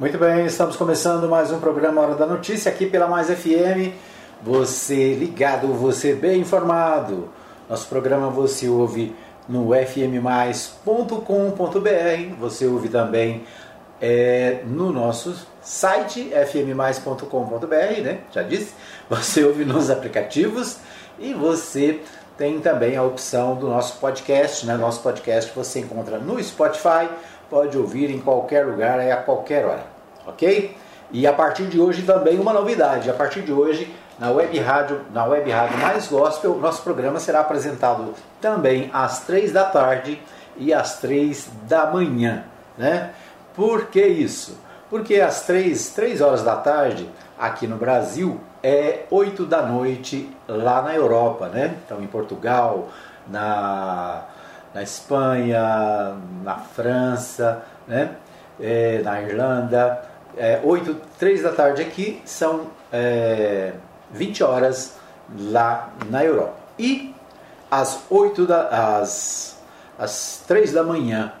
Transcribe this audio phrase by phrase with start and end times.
[0.00, 3.92] Muito bem, estamos começando mais um programa Hora da Notícia aqui pela Mais FM.
[4.44, 7.28] Você ligado, você bem informado.
[7.68, 9.12] Nosso programa você ouve
[9.48, 11.16] no fmmais.com.br,
[12.38, 13.42] você ouve também
[14.00, 18.20] é, no nosso site fmmais.com.br, né?
[18.30, 18.74] Já disse.
[19.10, 20.76] Você ouve nos aplicativos
[21.18, 22.00] e você
[22.36, 24.76] tem também a opção do nosso podcast, né?
[24.76, 27.08] Nosso podcast você encontra no Spotify
[27.50, 29.86] pode ouvir em qualquer lugar e a qualquer hora,
[30.26, 30.76] ok?
[31.10, 33.08] E a partir de hoje também uma novidade.
[33.08, 37.40] A partir de hoje, na web rádio, na web rádio Mais Gospel, nosso programa será
[37.40, 40.20] apresentado também às três da tarde
[40.56, 42.44] e às três da manhã,
[42.76, 43.10] né?
[43.54, 44.58] Por que isso?
[44.90, 50.82] Porque às três, três horas da tarde aqui no Brasil é oito da noite lá
[50.82, 51.76] na Europa, né?
[51.84, 52.88] Então em Portugal,
[53.26, 54.24] na
[54.78, 58.12] na Espanha, na França, né?
[58.60, 60.02] É, na Irlanda.
[60.36, 63.72] É, 8, 3 da tarde aqui são é,
[64.12, 64.94] 20 horas
[65.36, 66.54] lá na Europa.
[66.78, 67.12] E
[67.68, 69.58] às 8 da, às,
[69.98, 71.32] às 3 da manhã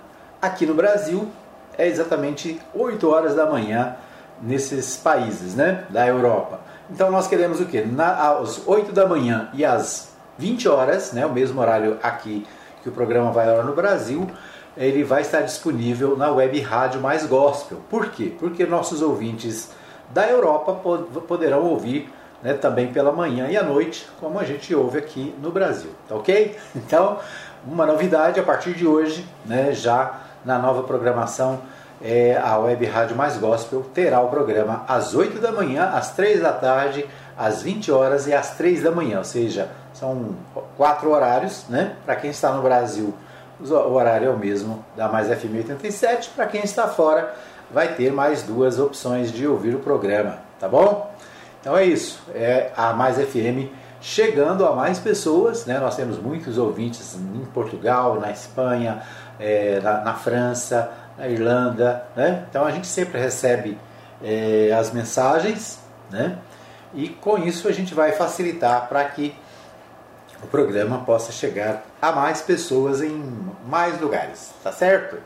[0.42, 1.28] aqui no Brasil
[1.76, 3.94] é exatamente 8 horas da manhã
[4.42, 6.58] nesses países né, da Europa.
[6.90, 7.82] Então nós queremos o quê?
[7.82, 10.08] Na, às 8 da manhã e às
[10.38, 12.44] 20 horas, né, o mesmo horário aqui
[12.88, 14.28] que o programa vai lá no Brasil,
[14.76, 17.78] ele vai estar disponível na web Rádio Mais Gospel.
[17.90, 18.32] Por quê?
[18.38, 19.70] Porque nossos ouvintes
[20.10, 20.72] da Europa
[21.26, 22.10] poderão ouvir
[22.42, 26.14] né, também pela manhã e à noite, como a gente ouve aqui no Brasil, tá
[26.14, 26.56] ok?
[26.74, 27.18] Então,
[27.66, 31.60] uma novidade a partir de hoje, né, já na nova programação,
[32.00, 36.40] é, a Web Rádio Mais Gospel terá o programa às 8 da manhã, às 3
[36.40, 37.04] da tarde,
[37.36, 39.68] às 20 horas e às 3 da manhã, ou seja,
[39.98, 40.36] são
[40.76, 41.96] quatro horários, né?
[42.04, 43.12] Para quem está no Brasil,
[43.60, 46.30] o horário é o mesmo da Mais FM 87.
[46.30, 47.34] Para quem está fora,
[47.70, 51.12] vai ter mais duas opções de ouvir o programa, tá bom?
[51.60, 53.68] Então é isso, é a Mais FM
[54.00, 55.78] chegando a mais pessoas, né?
[55.80, 59.02] Nós temos muitos ouvintes em Portugal, na Espanha,
[59.40, 62.44] é, na, na, França, na Irlanda, né?
[62.48, 63.76] Então a gente sempre recebe
[64.22, 66.38] é, as mensagens, né?
[66.94, 69.34] E com isso a gente vai facilitar para que
[70.42, 73.22] o programa possa chegar a mais pessoas em
[73.66, 75.16] mais lugares, tá certo?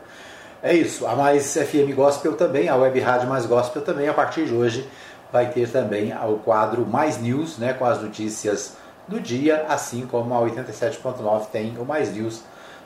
[0.61, 4.45] É isso, a Mais FM Gospel também, a Web Rádio Mais Gospel também, a partir
[4.45, 4.89] de hoje
[5.31, 10.33] vai ter também o quadro Mais News, né, com as notícias do dia, assim como
[10.33, 12.43] a 87.9 tem o Mais News,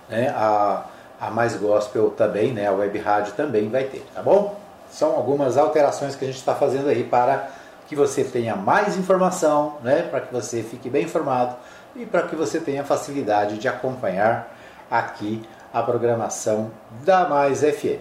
[0.10, 0.86] né, a,
[1.20, 4.60] a Mais Gospel também, né, a Web Rádio também vai ter, tá bom?
[4.90, 7.50] São algumas alterações que a gente está fazendo aí para
[7.88, 11.56] que você tenha mais informação, né, para que você fique bem informado
[11.98, 14.56] e para que você tenha facilidade de acompanhar
[14.90, 15.42] aqui
[15.74, 16.72] a programação
[17.04, 18.00] da Mais FM.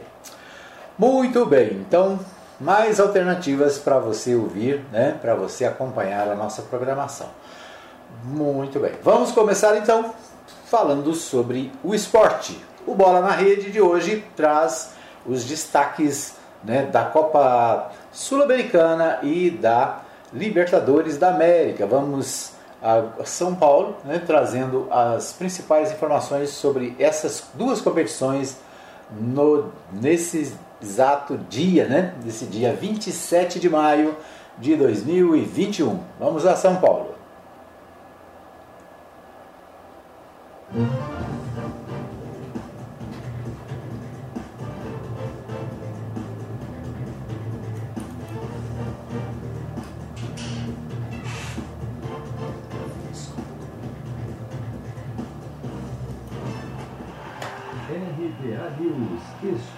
[0.98, 2.20] Muito bem, então
[2.60, 7.28] mais alternativas para você ouvir, né, para você acompanhar a nossa programação.
[8.24, 10.14] Muito bem, vamos começar então
[10.66, 12.58] falando sobre o esporte.
[12.86, 14.94] O Bola na Rede de hoje traz
[15.26, 20.00] os destaques né, da Copa Sul-Americana e da
[20.32, 21.86] Libertadores da América.
[21.86, 22.55] Vamos
[22.86, 28.56] a São Paulo, né, trazendo as principais informações sobre essas duas competições
[29.10, 34.16] no, nesse exato dia, né, nesse dia 27 de maio
[34.56, 35.98] de 2021.
[36.20, 37.16] Vamos a São Paulo.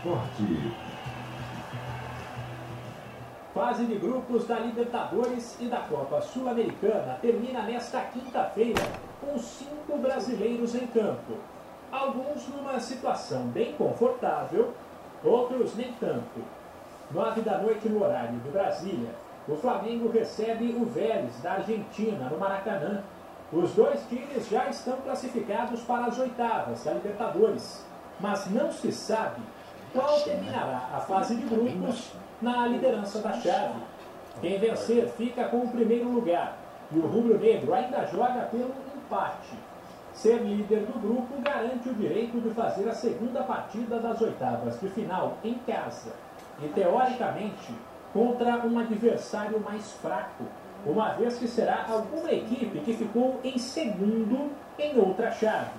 [0.08, 0.72] Esporte.
[3.52, 8.82] Fase de grupos da Libertadores e da Copa Sul-Americana termina nesta quinta-feira
[9.20, 11.34] com cinco brasileiros em campo.
[11.90, 14.72] Alguns numa situação bem confortável,
[15.22, 16.42] outros nem tanto.
[17.10, 19.10] Nove da noite no horário de Brasília,
[19.48, 23.02] o Flamengo recebe o Vélez da Argentina no Maracanã.
[23.50, 27.84] Os dois times já estão classificados para as oitavas da Libertadores,
[28.20, 29.40] mas não se sabe
[29.92, 33.80] qual terminará a fase de grupos na liderança da chave.
[34.40, 36.56] Quem vencer fica com o primeiro lugar
[36.92, 39.56] e o rubro-negro ainda joga pelo empate.
[40.12, 44.88] Ser líder do grupo garante o direito de fazer a segunda partida das oitavas de
[44.88, 46.12] final em casa
[46.62, 47.72] e, teoricamente,
[48.12, 50.44] contra um adversário mais fraco,
[50.84, 55.77] uma vez que será alguma equipe que ficou em segundo em outra chave.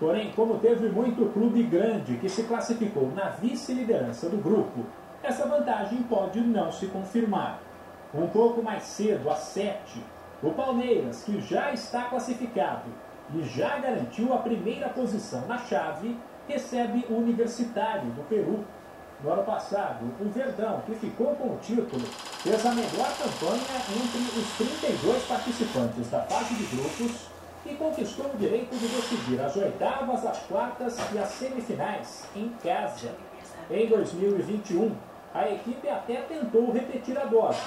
[0.00, 4.86] Porém, como teve muito clube grande que se classificou na vice-liderança do grupo,
[5.22, 7.60] essa vantagem pode não se confirmar.
[8.14, 10.02] Um pouco mais cedo, às 7,
[10.42, 12.88] o Palmeiras, que já está classificado
[13.34, 16.16] e já garantiu a primeira posição na chave,
[16.48, 18.64] recebe o Universitário do Peru.
[19.22, 22.06] No ano passado, o Verdão, que ficou com o título,
[22.42, 23.60] fez a melhor campanha
[23.94, 27.29] entre os 32 participantes da fase de grupos
[27.64, 33.10] e conquistou o direito de decidir as oitavas, as quartas e as semifinais em casa.
[33.70, 34.94] Em 2021,
[35.34, 37.60] a equipe até tentou repetir a dose,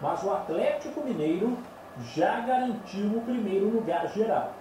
[0.00, 1.56] mas o Atlético Mineiro
[2.14, 4.52] já garantiu o primeiro lugar geral.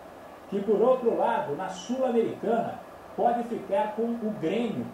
[0.49, 2.79] Que por outro lado, na Sul-Americana,
[3.15, 4.85] pode ficar com o Grêmio.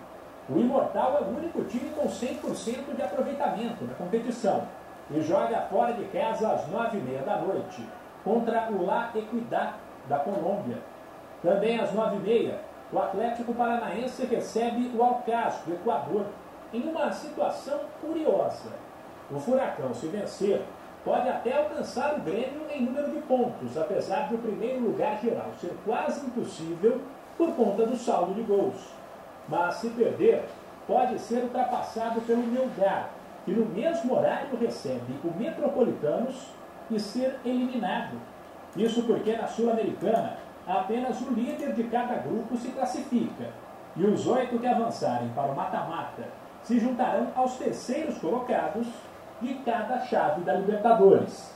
[0.47, 4.67] O Imortal é o único time com 100% de aproveitamento na competição
[5.11, 7.83] e joga fora de casa às 9h30 da noite
[8.23, 9.75] contra o La Equidad
[10.07, 10.77] da Colômbia.
[11.41, 12.53] Também às 9h30,
[12.91, 16.25] o Atlético Paranaense recebe o Alcaz do Equador
[16.73, 18.69] em uma situação curiosa.
[19.31, 20.61] O Furacão, se vencer,
[21.05, 25.73] pode até alcançar o Grêmio em número de pontos, apesar do primeiro lugar geral ser
[25.85, 26.99] quase impossível
[27.37, 28.93] por conta do saldo de gols.
[29.47, 30.45] Mas se perder,
[30.87, 33.11] pode ser ultrapassado pelo Melgar,
[33.45, 36.58] que no mesmo horário recebe o Metropolitanos
[36.89, 38.17] e ser eliminado.
[38.75, 40.37] Isso porque na Sul-Americana
[40.67, 43.49] apenas o líder de cada grupo se classifica
[43.95, 46.23] e os oito que avançarem para o mata-mata
[46.63, 48.87] se juntarão aos terceiros colocados
[49.41, 51.53] de cada chave da Libertadores.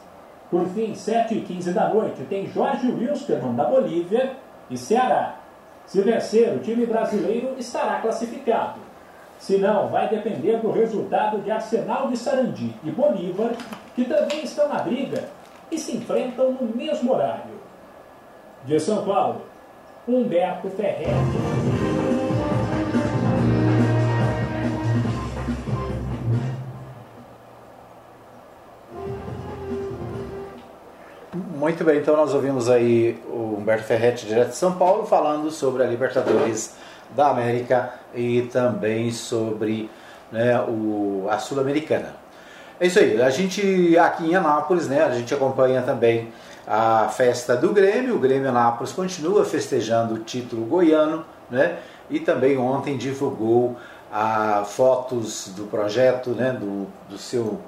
[0.50, 4.36] Por fim, 7 e 15 da noite, tem Jorge Wilstermann da Bolívia
[4.70, 5.36] e Ceará.
[5.86, 8.80] Se vencer, o time brasileiro estará classificado.
[9.44, 13.52] Se não, vai depender do resultado de Arsenal de Sarandi e Bolívar,
[13.94, 15.26] que também estão na briga
[15.70, 17.52] e se enfrentam no mesmo horário.
[18.64, 19.42] De São Paulo,
[20.08, 21.12] Humberto Ferretti.
[31.36, 35.84] Muito bem, então nós ouvimos aí o Humberto Ferretti, direto de São Paulo, falando sobre
[35.84, 36.78] a Libertadores
[37.16, 39.90] da América e também sobre
[40.32, 42.14] né, o, a Sul-Americana.
[42.80, 46.34] É isso aí, a gente aqui em Anápolis, né, a gente acompanha também
[46.68, 51.78] a festa do Grêmio, o Grêmio Anápolis continua festejando o título goiano, né,
[52.10, 53.78] e também ontem divulgou
[54.12, 57.60] a, fotos do projeto, né, do, do seu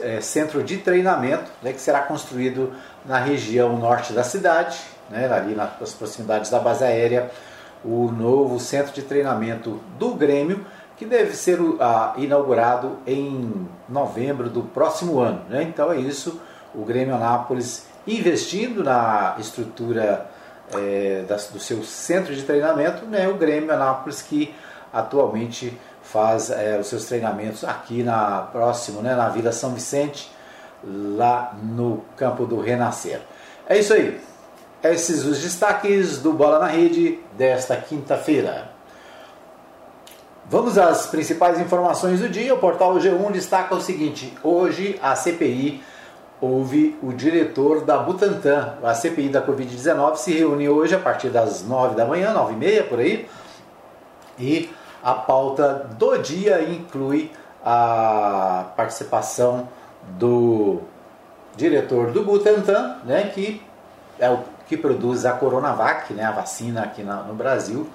[0.00, 2.72] é, centro de treinamento, né, que será construído
[3.04, 4.78] na região norte da cidade,
[5.10, 7.30] né, ali nas proximidades da base aérea,
[7.84, 10.64] o novo centro de treinamento do Grêmio,
[10.96, 11.58] que deve ser
[12.16, 15.42] inaugurado em novembro do próximo ano.
[15.48, 15.62] Né?
[15.62, 16.40] Então é isso,
[16.74, 20.26] o Grêmio Anápolis investindo na estrutura
[20.72, 23.28] é, do seu centro de treinamento, né?
[23.28, 24.54] o Grêmio Anápolis que
[24.92, 30.30] atualmente faz é, os seus treinamentos aqui na próximo, né, na Vila São Vicente,
[30.84, 33.20] lá no campo do Renascer.
[33.68, 34.20] É isso aí.
[34.92, 38.70] Esses os destaques do Bola na Rede desta quinta-feira.
[40.48, 42.54] Vamos às principais informações do dia.
[42.54, 45.82] O portal G1 destaca o seguinte: hoje a CPI
[46.40, 48.74] houve o diretor da Butantan.
[48.82, 52.56] A CPI da Covid-19 se reúne hoje a partir das 9 da manhã, 9 e
[52.56, 53.28] meia por aí.
[54.38, 54.70] E
[55.02, 57.32] a pauta do dia inclui
[57.64, 59.68] a participação
[60.18, 60.80] do
[61.56, 63.60] diretor do Butantan, né, que
[64.18, 67.88] é o que produz a Coronavac, né, a vacina aqui na, no Brasil.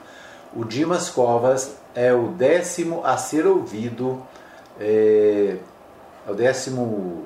[0.55, 4.21] O Dimas Covas é o décimo a ser ouvido,
[4.79, 5.57] é,
[6.27, 7.25] é o décimo,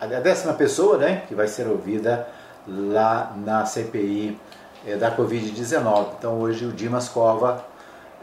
[0.00, 2.28] a décima pessoa né, que vai ser ouvida
[2.66, 4.38] lá na CPI
[4.86, 6.06] é, da Covid-19.
[6.18, 7.64] Então hoje o Dimas Cova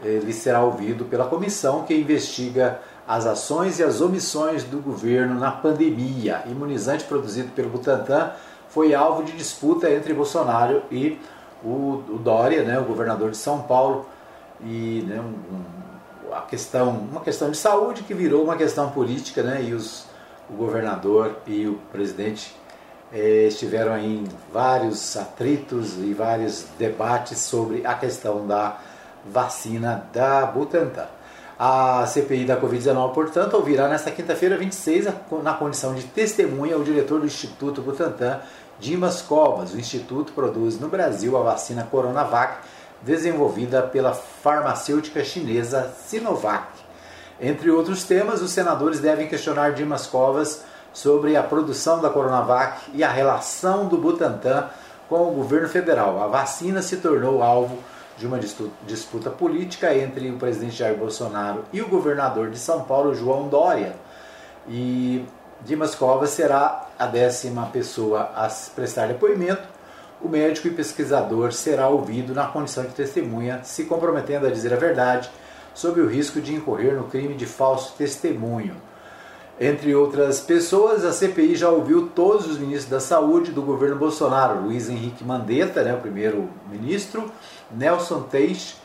[0.02, 5.50] ele será ouvido pela comissão que investiga as ações e as omissões do governo na
[5.50, 6.42] pandemia.
[6.46, 8.32] Imunizante produzido pelo Butantan
[8.72, 11.18] foi alvo de disputa entre Bolsonaro e
[11.62, 14.06] o, o Dória, né, o governador de São Paulo,
[14.60, 19.62] e né, um, a questão, uma questão de saúde que virou uma questão política, né,
[19.62, 20.06] e os,
[20.48, 22.56] o governador e o presidente
[23.12, 28.78] eh, estiveram em vários atritos e vários debates sobre a questão da
[29.26, 31.08] vacina da Butantan.
[31.58, 35.08] A CPI da Covid-19, portanto, ouvirá nesta quinta-feira, 26,
[35.42, 38.40] na condição de testemunha, o diretor do Instituto Butantan,
[38.80, 39.72] Dimas Covas.
[39.72, 42.56] O Instituto produz no Brasil a vacina Coronavac,
[43.02, 46.66] desenvolvida pela farmacêutica chinesa Sinovac.
[47.40, 53.02] Entre outros temas, os senadores devem questionar Dimas Covas sobre a produção da Coronavac e
[53.02, 54.68] a relação do Butantan
[55.08, 56.22] com o governo federal.
[56.22, 57.78] A vacina se tornou alvo
[58.18, 58.38] de uma
[58.86, 63.96] disputa política entre o presidente Jair Bolsonaro e o governador de São Paulo, João Dória.
[64.68, 65.24] E
[65.62, 69.62] Dimas Covas será a décima pessoa a prestar depoimento.
[70.20, 74.76] O médico e pesquisador será ouvido na condição de testemunha, se comprometendo a dizer a
[74.76, 75.30] verdade
[75.74, 78.76] sob o risco de incorrer no crime de falso testemunho.
[79.60, 84.62] Entre outras pessoas, a CPI já ouviu todos os ministros da Saúde do governo Bolsonaro,
[84.62, 87.30] Luiz Henrique Mandetta, né, o primeiro-ministro,
[87.72, 88.76] Nelson Teix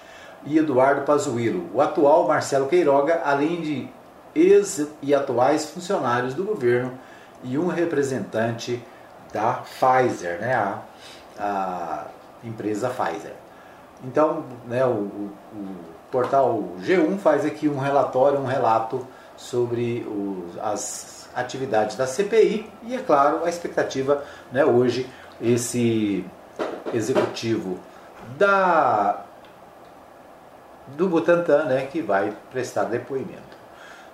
[0.45, 3.89] e Eduardo Pazuello, o atual Marcelo Queiroga, além de
[4.33, 6.97] ex e atuais funcionários do governo
[7.43, 8.83] e um representante
[9.33, 10.81] da Pfizer, né, a,
[11.37, 12.05] a
[12.43, 13.33] empresa Pfizer.
[14.03, 15.75] Então, né, o, o, o
[16.11, 22.95] portal G1 faz aqui um relatório, um relato sobre os, as atividades da CPI e,
[22.95, 25.09] é claro, a expectativa, né, hoje,
[25.41, 26.25] esse
[26.93, 27.77] executivo
[28.37, 29.23] da
[30.95, 33.57] do Butantan, né, que vai prestar depoimento.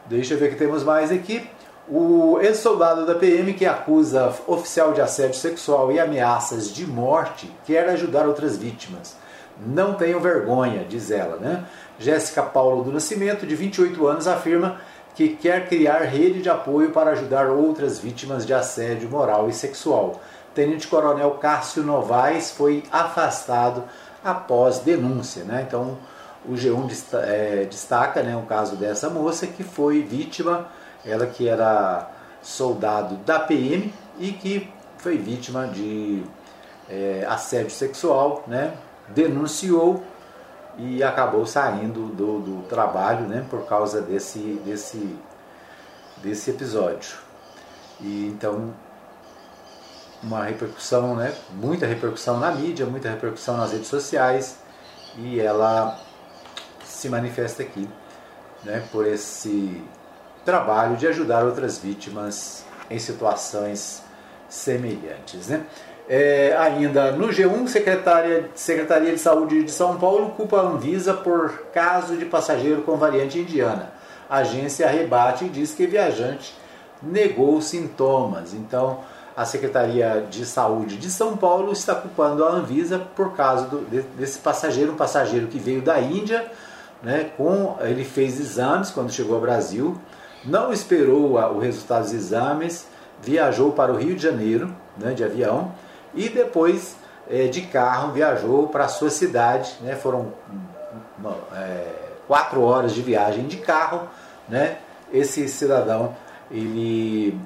[0.05, 1.47] Deixa eu ver que temos mais aqui.
[1.87, 7.89] O ex-soldado da PM que acusa oficial de assédio sexual e ameaças de morte quer
[7.89, 9.17] ajudar outras vítimas.
[9.65, 11.65] Não tenham vergonha, diz ela, né?
[11.99, 14.77] Jéssica Paulo do Nascimento, de 28 anos, afirma
[15.13, 20.21] que quer criar rede de apoio para ajudar outras vítimas de assédio moral e sexual.
[20.53, 23.83] Tenente Coronel Cássio Novaes foi afastado
[24.23, 25.43] após denúncia.
[25.43, 25.65] Né?
[25.67, 25.97] Então,
[26.45, 26.89] o G1
[27.23, 30.67] é, destaca né, o caso dessa moça que foi vítima,
[31.05, 32.09] ela que era
[32.41, 36.23] soldado da PM e que foi vítima de
[36.89, 38.73] é, assédio sexual, né?
[39.09, 40.03] denunciou
[40.77, 45.17] e acabou saindo do, do trabalho né, por causa desse, desse,
[46.17, 47.17] desse episódio.
[47.99, 48.73] E então
[50.23, 54.57] uma repercussão, né, muita repercussão na mídia, muita repercussão nas redes sociais
[55.17, 55.99] e ela
[56.83, 57.87] se manifesta aqui
[58.63, 59.83] né, por esse
[60.45, 64.01] trabalho de ajudar outras vítimas em situações
[64.49, 65.47] semelhantes.
[65.47, 65.65] Né?
[66.07, 71.67] É, ainda no G1, Secretaria, Secretaria de Saúde de São Paulo culpa a Anvisa por
[71.73, 73.91] caso de passageiro com variante indiana.
[74.29, 76.55] A agência rebate e diz que viajante
[77.01, 78.53] negou sintomas.
[78.53, 78.99] Então,
[79.35, 83.79] a Secretaria de Saúde de São Paulo está culpando a Anvisa por causa do,
[84.15, 86.51] desse passageiro, um passageiro que veio da Índia,
[87.01, 89.97] né, com, ele fez exames quando chegou ao Brasil,
[90.45, 92.87] não esperou o resultado dos exames,
[93.21, 95.71] viajou para o Rio de Janeiro né, de avião
[96.13, 96.95] e depois
[97.29, 99.73] é, de carro viajou para a sua cidade.
[99.81, 99.95] Né?
[99.95, 100.33] Foram
[101.55, 101.87] é,
[102.27, 104.07] quatro horas de viagem de carro.
[104.47, 104.77] Né?
[105.11, 106.15] Esse cidadão
[106.51, 107.39] ele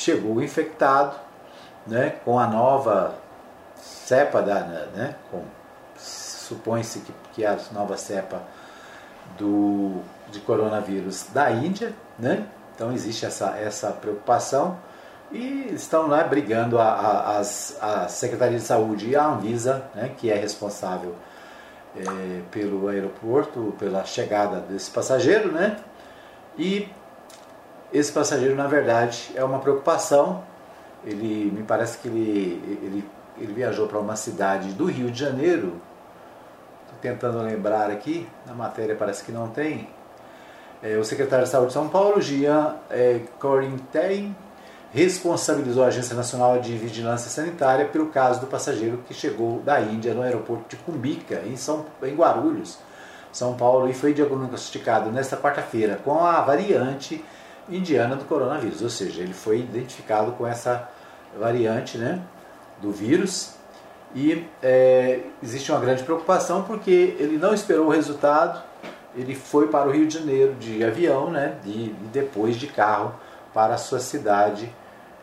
[0.00, 1.14] chegou infectado
[1.86, 2.14] né?
[2.24, 3.14] com a nova
[3.76, 5.14] cepa da, né?
[5.96, 8.42] Supõe-se que, que a nova cepa
[9.38, 12.46] do, de coronavírus da Índia, né?
[12.74, 14.78] Então existe essa, essa preocupação
[15.30, 20.10] e estão lá brigando a, a, as, a Secretaria de Saúde e a Anvisa, né,
[20.16, 21.14] que é responsável
[21.94, 25.76] é, pelo aeroporto, pela chegada desse passageiro, né?
[26.58, 26.88] E
[27.92, 30.42] esse passageiro, na verdade, é uma preocupação.
[31.04, 35.80] Ele me parece que ele, ele, ele viajou para uma cidade do Rio de Janeiro.
[36.84, 39.88] Estou tentando lembrar aqui, na matéria parece que não tem.
[40.82, 43.20] É, o secretário de Saúde de São Paulo, Jean é,
[44.92, 50.14] responsabilizou a Agência Nacional de Vigilância Sanitária pelo caso do passageiro que chegou da Índia
[50.14, 52.78] no aeroporto de Cumbica, em, São, em Guarulhos,
[53.32, 57.22] São Paulo, e foi diagnosticado nesta quarta-feira com a variante
[57.70, 60.88] indiana do coronavírus, ou seja, ele foi identificado com essa
[61.38, 62.20] variante né,
[62.80, 63.54] do vírus
[64.14, 68.60] e é, existe uma grande preocupação porque ele não esperou o resultado,
[69.14, 73.14] ele foi para o Rio de Janeiro de avião né, e depois de carro
[73.54, 74.72] para a sua cidade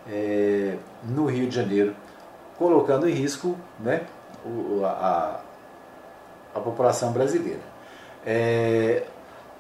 [0.10, 1.96] é, no Rio de Janeiro,
[2.58, 4.02] colocando em risco né,
[4.46, 5.42] o, a,
[6.56, 7.62] a, população brasileira.
[8.26, 9.04] É,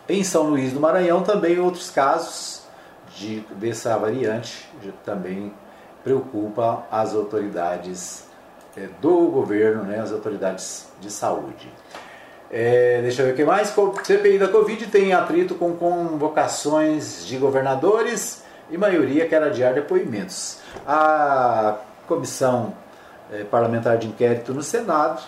[0.07, 2.61] em São Luís do Maranhão também outros casos
[3.17, 4.69] de, dessa variante
[5.03, 5.53] também
[6.03, 8.25] preocupa as autoridades
[8.75, 11.71] é, do governo, né, as autoridades de saúde.
[12.49, 13.73] É, deixa eu ver o que mais.
[14.03, 20.59] CPI da Covid tem atrito com convocações de governadores e maioria quer adiar depoimentos.
[20.85, 22.73] A comissão
[23.31, 25.21] eh, parlamentar de inquérito no Senado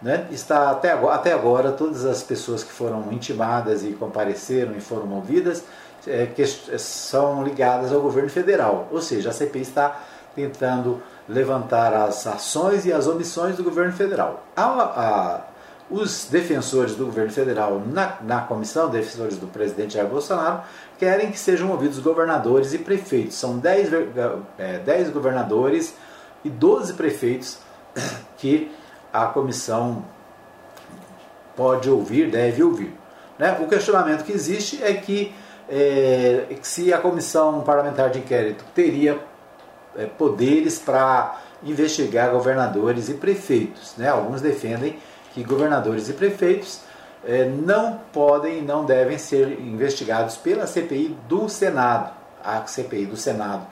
[0.00, 4.80] né, está até agora, até agora, todas as pessoas que foram intimadas e compareceram e
[4.80, 5.64] foram ouvidas
[6.06, 8.88] é, que são ligadas ao governo federal.
[8.90, 10.00] Ou seja, a CPI está
[10.34, 14.44] tentando levantar as ações e as omissões do governo federal.
[14.56, 15.40] A, a,
[15.90, 20.62] os defensores do governo federal na, na comissão, defensores do presidente Jair Bolsonaro,
[20.98, 23.36] querem que sejam ouvidos governadores e prefeitos.
[23.36, 23.90] São 10,
[24.58, 25.94] é, 10 governadores
[26.44, 27.58] e 12 prefeitos
[28.38, 28.70] que
[29.12, 30.04] a comissão
[31.56, 32.94] pode ouvir, deve ouvir.
[33.38, 33.58] Né?
[33.60, 35.34] O questionamento que existe é que
[35.70, 39.18] é, se a comissão parlamentar de inquérito teria
[39.96, 43.94] é, poderes para investigar governadores e prefeitos.
[43.96, 44.08] Né?
[44.08, 44.98] Alguns defendem
[45.32, 46.80] que governadores e prefeitos
[47.24, 52.12] é, não podem e não devem ser investigados pela CPI do Senado,
[52.42, 53.66] a CPI do Senado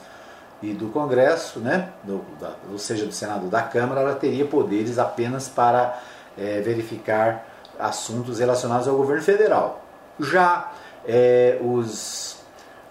[0.62, 1.90] e do Congresso, né?
[2.04, 5.98] Do, da, ou seja, do Senado da Câmara, ela teria poderes apenas para
[6.36, 7.46] é, verificar
[7.78, 9.82] assuntos relacionados ao governo federal.
[10.20, 10.72] Já
[11.08, 12.36] é, os,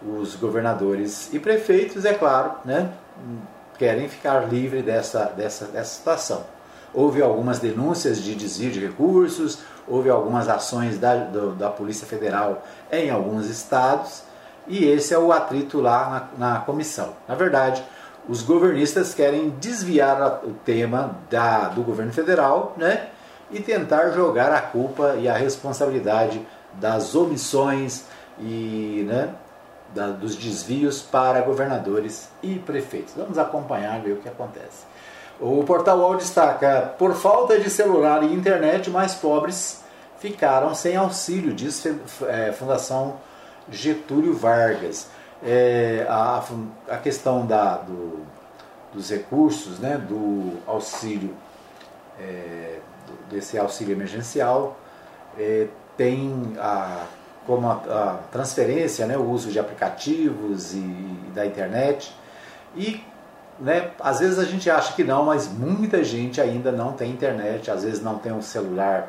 [0.01, 2.91] os governadores e prefeitos, é claro, né?
[3.77, 6.43] querem ficar livre dessa, dessa, dessa situação.
[6.93, 12.63] Houve algumas denúncias de desvio de recursos, houve algumas ações da, do, da Polícia Federal
[12.91, 14.23] em alguns estados,
[14.67, 17.13] e esse é o atrito lá na, na comissão.
[17.27, 17.83] Na verdade,
[18.27, 23.07] os governistas querem desviar o tema da, do governo federal né,
[23.51, 26.45] e tentar jogar a culpa e a responsabilidade
[26.79, 28.03] das omissões
[28.39, 29.33] e né,
[29.93, 33.13] da, dos desvios para governadores e prefeitos.
[33.15, 34.85] Vamos acompanhar ver o que acontece.
[35.39, 39.83] O portal UOL destaca: por falta de celular e internet, mais pobres
[40.19, 41.83] ficaram sem auxílio, diz
[42.27, 43.17] é, Fundação
[43.69, 45.07] Getúlio Vargas.
[45.43, 46.43] É, a,
[46.89, 48.25] a questão da, do,
[48.91, 51.35] dos recursos, né, do auxílio,
[52.19, 52.79] é,
[53.29, 54.75] desse auxílio emergencial,
[55.37, 55.67] é,
[55.97, 57.05] tem a
[57.47, 62.13] como a, a transferência, né, o uso de aplicativos e, e da internet.
[62.75, 63.01] E
[63.57, 67.71] né, às vezes a gente acha que não, mas muita gente ainda não tem internet,
[67.71, 69.07] às vezes não tem um celular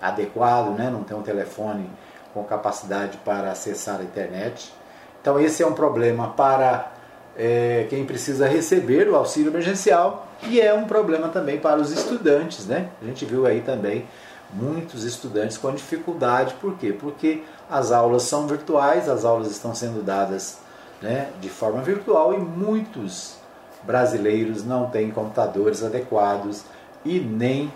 [0.00, 1.90] adequado, né, não tem um telefone
[2.32, 4.72] com capacidade para acessar a internet.
[5.20, 6.92] Então esse é um problema para
[7.36, 12.66] é, quem precisa receber o auxílio emergencial e é um problema também para os estudantes,
[12.66, 12.88] né?
[13.02, 14.06] A gente viu aí também
[14.52, 16.92] muitos estudantes com dificuldade, por quê?
[16.92, 20.58] Porque as aulas são virtuais, as aulas estão sendo dadas
[21.00, 23.36] né, de forma virtual e muitos
[23.82, 26.64] brasileiros não têm computadores adequados
[27.04, 27.72] e nem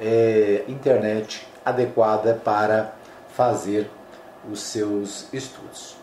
[0.00, 2.92] é, internet adequada para
[3.34, 3.90] fazer
[4.50, 5.96] os seus estudos.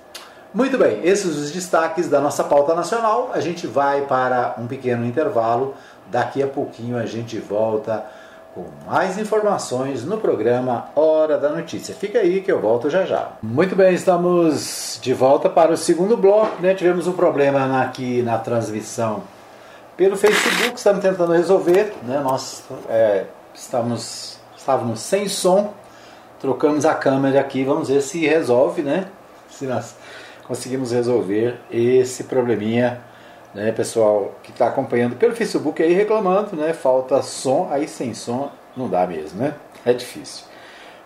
[0.53, 3.31] Muito bem, esses os destaques da nossa pauta nacional.
[3.33, 5.75] A gente vai para um pequeno intervalo.
[6.09, 8.05] Daqui a pouquinho a gente volta
[8.55, 11.93] com mais informações no programa Hora da Notícia.
[11.93, 13.33] Fica aí que eu volto já já.
[13.43, 16.61] Muito bem, estamos de volta para o segundo bloco.
[16.61, 16.73] Né?
[16.73, 19.23] Tivemos um problema aqui na transmissão
[19.97, 21.93] pelo Facebook, estamos tentando resolver.
[22.03, 22.21] Né?
[22.21, 25.73] Nós é, estamos, estávamos sem som,
[26.39, 29.07] trocamos a câmera aqui, vamos ver se resolve, né?
[29.49, 29.95] Se nós
[30.47, 33.01] conseguimos resolver esse probleminha
[33.55, 38.51] né, pessoal que está acompanhando pelo Facebook aí reclamando, né, falta som, aí sem som
[38.75, 39.55] não dá mesmo, né?
[39.85, 40.45] É difícil.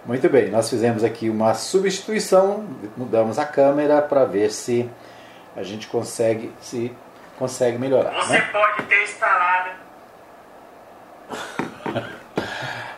[0.04, 2.66] Muito bem, nós fizemos aqui uma substituição,
[2.98, 4.90] mudamos a câmera para ver se
[5.56, 6.92] a gente consegue se
[7.38, 8.26] consegue melhorar.
[8.26, 8.50] Você né?
[8.52, 9.70] pode ter instalado.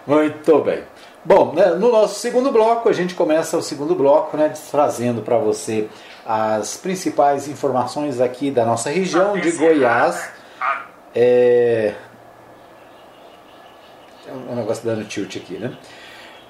[0.07, 0.83] Muito bem.
[1.25, 5.37] Bom, né, no nosso segundo bloco, a gente começa o segundo bloco, né, trazendo para
[5.37, 5.89] você
[6.25, 10.29] as principais informações aqui da nossa região de Goiás.
[11.13, 11.93] É,
[14.27, 15.75] é um negócio dando tilt aqui, né?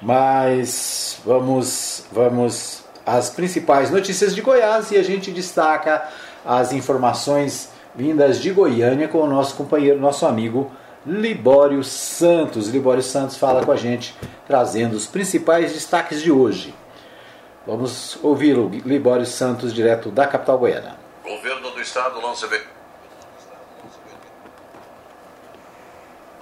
[0.02, 6.08] Mas vamos, vamos às principais notícias de Goiás e a gente destaca
[6.46, 10.72] as informações vindas de Goiânia com o nosso companheiro, nosso amigo
[11.06, 12.68] Libório Santos.
[12.68, 14.16] Libório Santos fala com a gente,
[14.48, 16.74] trazendo os principais destaques de hoje.
[17.66, 20.98] Vamos ouvi-lo, Libório Santos, direto da capital goiana.
[21.24, 22.48] Governo do Estado lança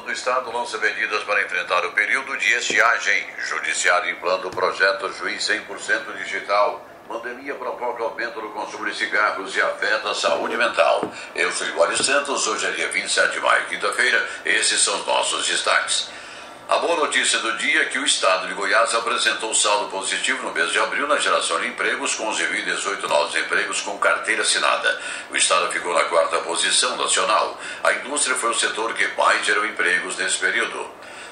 [0.10, 3.28] do Estado lança medidas para enfrentar o período de estiagem.
[3.38, 6.84] Judiciário implanta o projeto Juiz 100% Digital.
[7.08, 11.04] Pandemia provoca aumento no consumo de cigarros e afeta a saúde mental.
[11.36, 14.28] Eu sou Libório Santos, hoje é dia 27 de maio, quinta-feira.
[14.46, 16.10] Esses são os nossos destaques.
[16.70, 20.54] A boa notícia do dia é que o estado de Goiás apresentou saldo positivo no
[20.54, 25.02] mês de abril na geração de empregos, com 11.018 novos empregos com carteira assinada.
[25.32, 27.60] O estado ficou na quarta posição nacional.
[27.84, 30.88] A indústria foi o setor que mais gerou empregos nesse período.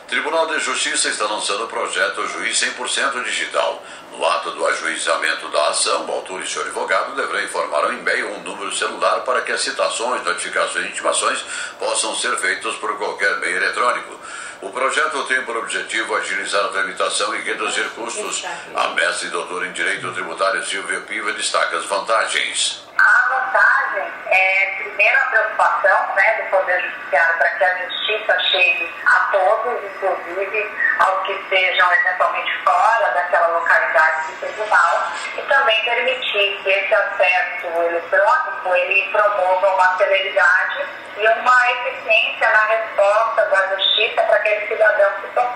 [0.07, 3.83] Tribunal de Justiça está lançando o projeto Juiz 100% Digital.
[4.13, 8.33] No ato do ajuizamento da ação, o autor e seu advogado deverão informar ao e-mail
[8.33, 11.45] um número celular para que as citações, notificações e intimações
[11.77, 14.17] possam ser feitas por qualquer meio eletrônico.
[14.61, 18.43] O projeto tem por objetivo agilizar a tramitação e reduzir custos.
[18.75, 22.83] A mestre e doutora em Direito Tributário Silvia Piva destaca as vantagens.
[22.97, 28.93] A vantagem é, primeiro, a preocupação né, do Poder Judiciário para que a justiça chegue
[29.05, 36.59] a todos, inclusive aos que estejam eventualmente fora daquela localidade de tribunal, e também permitir
[36.63, 40.85] que esse acesso eletrônico ele promova uma celeridade
[41.17, 44.36] e uma eficiência na resposta da justiça para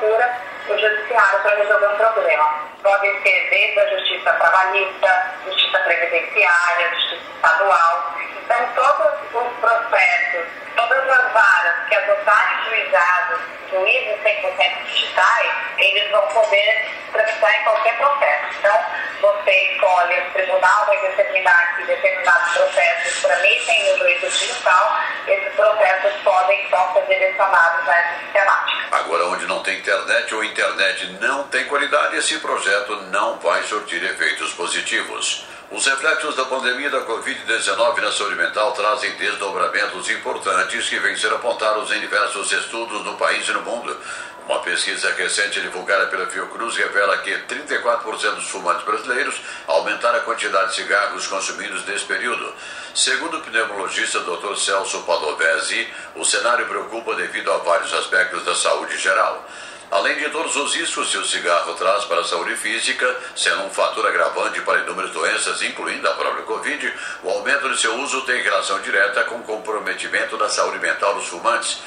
[0.01, 0.35] procura
[0.67, 2.55] o judiciário para resolver um problema.
[2.81, 8.15] Pode ser desde a justiça trabalhista, justiça previdenciária, justiça estadual.
[8.43, 16.27] Então, todos os processos, todas as varas que adotarem juizados, juízes 100% digitais, eles vão
[16.29, 18.57] poder tramitar em qualquer processo.
[18.59, 18.85] Então,
[19.21, 26.13] você escolhe, o tribunal vai determinar que determinados processos tramitem no juízo digital, esses processos
[26.23, 28.87] podem então ser direcionados a essa sistemática.
[28.91, 34.03] Agora, onde não tem internet ou internet não tem qualidade, esse projeto não vai surtir
[34.03, 35.45] efeitos positivos.
[35.71, 41.31] Os reflexos da pandemia da Covid-19 na saúde mental trazem desdobramentos importantes que vêm ser
[41.31, 43.97] apontados em diversos estudos no país e no mundo.
[44.51, 50.71] Uma pesquisa recente divulgada pela Fiocruz revela que 34% dos fumantes brasileiros aumentaram a quantidade
[50.71, 52.53] de cigarros consumidos nesse período.
[52.93, 54.57] Segundo o pneumologista Dr.
[54.57, 55.87] Celso Padovesi,
[56.17, 59.47] o cenário preocupa devido a vários aspectos da saúde geral.
[59.89, 63.69] Além de todos os riscos que o cigarro traz para a saúde física, sendo um
[63.69, 68.41] fator agravante para inúmeras doenças, incluindo a própria Covid, o aumento de seu uso tem
[68.41, 71.81] relação direta com o comprometimento da saúde mental dos fumantes.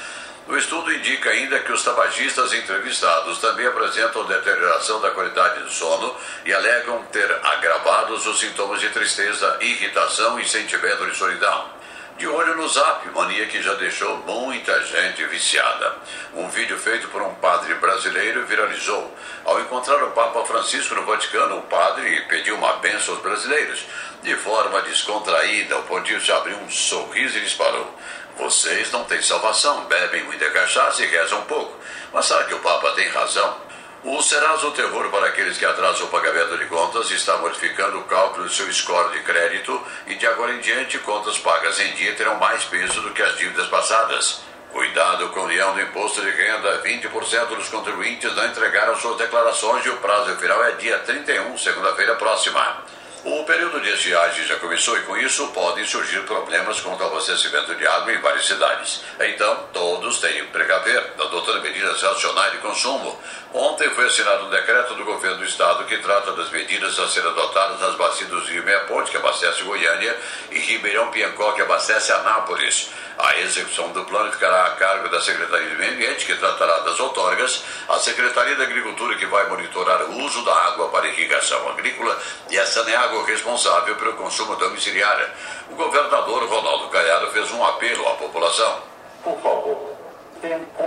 [0.47, 6.15] O estudo indica ainda que os tabagistas entrevistados também apresentam deterioração da qualidade do sono
[6.45, 11.73] e alegam ter agravados os sintomas de tristeza, irritação e sentimento de solidão.
[12.19, 15.97] De olho no zap, mania que já deixou muita gente viciada.
[16.35, 19.13] Um vídeo feito por um padre brasileiro viralizou.
[19.45, 23.85] Ao encontrar o Papa Francisco no Vaticano, o padre pediu uma benção aos brasileiros.
[24.23, 27.99] De forma descontraída, o pontífice abriu um sorriso e disparou.
[28.37, 31.79] Vocês não têm salvação, bebem muita cachaça e rezam pouco.
[32.13, 33.57] Mas sabe que o Papa tem razão?
[34.03, 38.45] O Serasa Terror para aqueles que atrasam o pagamento de contas está modificando o cálculo
[38.45, 42.35] do seu score de crédito e de agora em diante contas pagas em dia terão
[42.37, 44.43] mais peso do que as dívidas passadas.
[44.73, 46.83] Cuidado com o leão do imposto de renda.
[46.83, 52.17] 20% dos contribuintes não entregaram suas declarações e o prazo final é dia 31, segunda-feira
[52.17, 52.85] próxima.
[53.25, 57.75] O período de estiagem já começou e com isso podem surgir problemas com o abastecimento
[57.75, 59.01] de água em várias cidades.
[59.19, 63.19] Então, todos têm que precaver, adotando medidas racionais de consumo.
[63.57, 67.31] Ontem foi assinado um decreto do governo do estado que trata das medidas a serem
[67.31, 70.19] adotadas nas bacias do Rio Meia Ponte, que abastece Goiânia,
[70.51, 72.91] e Ribeirão Piancó, que abastece Anápolis.
[73.17, 76.99] A execução do plano ficará a cargo da Secretaria de Meio Ambiente, que tratará das
[76.99, 82.21] outorgas, a Secretaria da Agricultura, que vai monitorar o uso da água para irrigação agrícola,
[82.51, 85.29] e a Saneago, responsável pelo consumo domiciliário.
[85.71, 88.83] O governador Ronaldo Caiado fez um apelo à população.
[89.23, 89.95] Por favor,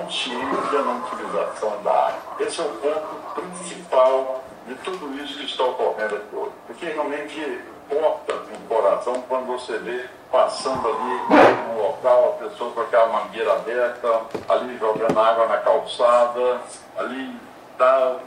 [0.08, 2.36] tenha consciência na utilização da água.
[2.39, 6.52] Esse é o ponto principal de tudo isso que está ocorrendo aqui hoje.
[6.65, 12.82] Porque realmente corta no coração quando você vê passando ali no local a pessoa com
[12.82, 16.62] aquela mangueira aberta, ali jogando água na calçada,
[16.98, 17.39] ali
[17.72, 18.17] está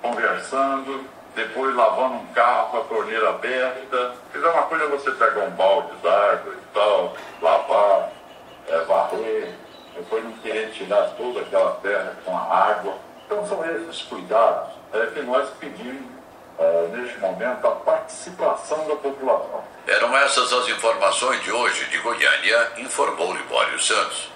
[0.00, 4.14] conversando, depois lavando um carro com a torneira aberta.
[4.32, 8.10] Quer dizer, uma coisa é você pegar um balde d'água e tal, lavar,
[8.68, 9.54] é, varrer,
[9.94, 12.94] depois não querer tirar toda aquela terra com a água.
[13.26, 16.02] Então são esses cuidados é, que nós pedimos
[16.58, 19.62] é, neste momento a participação da população.
[19.86, 24.30] Eram essas as informações de hoje de Goiânia, informou Libório Santos.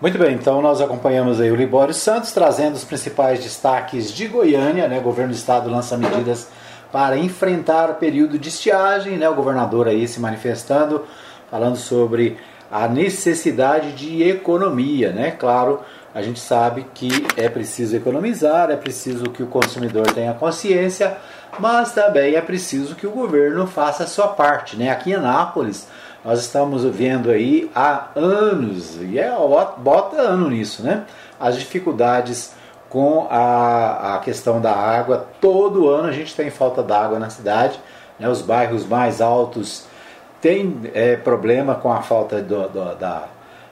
[0.00, 4.88] Muito bem, então nós acompanhamos aí o Libório Santos trazendo os principais destaques de Goiânia,
[4.88, 4.98] né?
[4.98, 6.48] O governo do estado lança medidas
[6.90, 9.28] para enfrentar o período de estiagem, né?
[9.28, 11.06] O governador aí se manifestando,
[11.50, 12.38] falando sobre
[12.70, 15.30] a necessidade de economia, né?
[15.30, 15.80] Claro,
[16.14, 21.16] a gente sabe que é preciso economizar, é preciso que o consumidor tenha consciência,
[21.58, 24.90] mas também é preciso que o governo faça a sua parte, né?
[24.90, 25.88] Aqui em Anápolis,
[26.24, 29.30] nós estamos vendo aí há anos, e é
[29.78, 31.04] bota ano nisso, né?
[31.38, 32.54] As dificuldades
[32.94, 35.26] com a, a questão da água.
[35.40, 37.80] Todo ano a gente tem falta d'água na cidade.
[38.20, 38.28] Né?
[38.28, 39.86] Os bairros mais altos
[40.44, 43.28] têm é, problema com a falta do, do, da,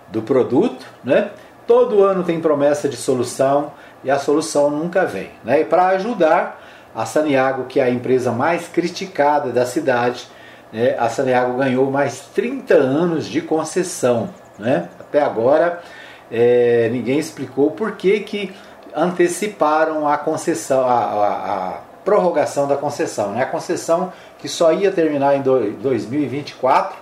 [0.09, 0.87] do produto.
[1.05, 1.29] Né?
[1.67, 5.29] Todo ano tem promessa de solução e a solução nunca vem.
[5.45, 5.61] Né?
[5.61, 6.63] E para ajudar,
[6.95, 10.27] a Saniago, que é a empresa mais criticada da cidade,
[10.73, 14.31] né, a Saneago ganhou mais 30 anos de concessão.
[14.59, 14.89] Né?
[14.99, 15.83] Até agora
[16.31, 18.51] é, ninguém explicou por que, que
[18.97, 23.33] anteciparam a concessão, a, a, a prorrogação da concessão.
[23.33, 23.43] Né?
[23.43, 24.11] A concessão
[24.43, 26.99] que só ia terminar em 2024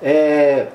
[0.00, 0.68] é,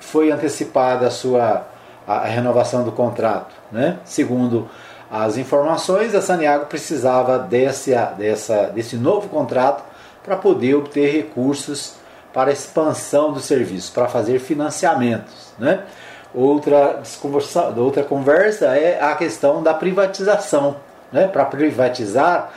[0.00, 1.66] foi antecipada a sua
[2.06, 3.54] a renovação do contrato.
[3.70, 3.98] Né?
[4.04, 4.68] Segundo
[5.08, 9.84] as informações, a Saniago precisava desse, dessa, desse novo contrato
[10.24, 11.94] para poder obter recursos
[12.32, 15.52] para expansão do serviço, para fazer financiamentos.
[15.58, 15.84] Né?
[16.34, 17.00] Outra,
[17.76, 20.76] outra conversa é a questão da privatização.
[21.12, 21.28] Né?
[21.28, 22.50] Para privatizar,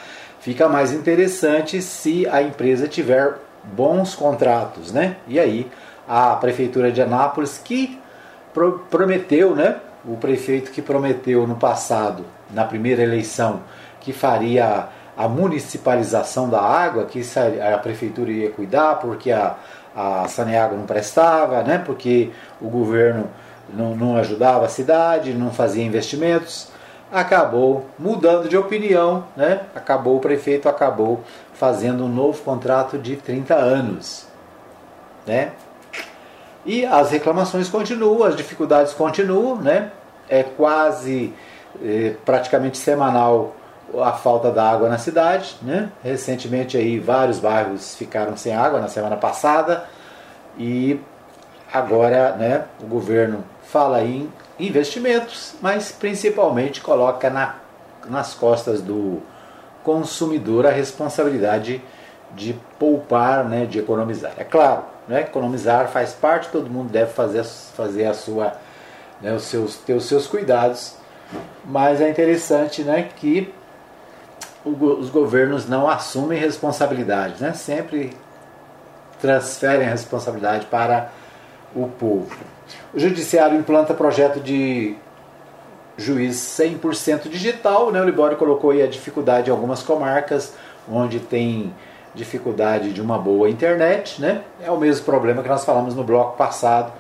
[0.44, 4.92] fica mais interessante se a empresa tiver bons contratos.
[4.92, 5.16] Né?
[5.26, 5.72] E aí,
[6.08, 7.98] a Prefeitura de Anápolis, que
[8.90, 9.78] prometeu, né?
[10.06, 13.62] o prefeito que prometeu no passado, na primeira eleição,
[14.02, 17.22] que faria a municipalização da água, que
[17.62, 19.56] a prefeitura ia cuidar, porque a,
[19.96, 21.78] a Saneago não prestava, né?
[21.78, 23.30] porque o governo
[23.74, 26.73] não, não ajudava a cidade, não fazia investimentos,
[27.14, 29.62] acabou mudando de opinião, né?
[29.76, 31.22] acabou o prefeito acabou
[31.54, 34.26] fazendo um novo contrato de 30 anos.
[35.26, 35.52] Né?
[36.66, 39.92] E as reclamações continuam, as dificuldades continuam, né?
[40.28, 41.32] é quase
[41.84, 43.56] é, praticamente semanal
[44.02, 45.56] a falta da água na cidade.
[45.62, 45.92] Né?
[46.04, 49.86] Recentemente aí vários bairros ficaram sem água na semana passada
[50.58, 51.00] e
[51.72, 57.56] agora né, o governo fala em investimentos, mas principalmente coloca na,
[58.08, 59.22] nas costas do
[59.84, 61.82] consumidor a responsabilidade
[62.36, 64.34] de poupar, né, de economizar.
[64.38, 68.54] É claro, né, economizar faz parte, todo mundo deve fazer, fazer a sua,
[69.22, 70.96] né, os seus, ter os seus cuidados,
[71.66, 73.54] mas é interessante né, que
[74.66, 78.16] os governos não assumem responsabilidade, né, sempre
[79.20, 81.10] transferem a responsabilidade para
[81.76, 82.36] o povo.
[82.94, 84.96] O Judiciário implanta projeto de
[85.98, 87.92] juiz 100% digital.
[87.92, 88.02] Né?
[88.02, 90.54] O Libório colocou aí a dificuldade em algumas comarcas
[90.90, 91.74] onde tem
[92.14, 94.22] dificuldade de uma boa internet.
[94.22, 94.42] Né?
[94.62, 96.92] É o mesmo problema que nós falamos no bloco passado